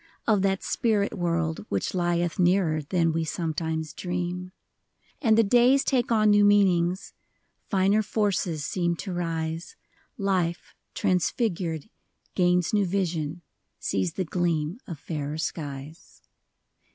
[0.25, 4.51] Of that spirit world which lieth Nearer than we sometimes dream.
[5.21, 7.13] And the days take on new meanings;
[7.69, 9.75] Finer forces seem to rise;
[10.17, 11.87] Life, transfigured,
[12.33, 13.43] gains new vision,
[13.77, 16.23] Sees the gleam of fairer skies.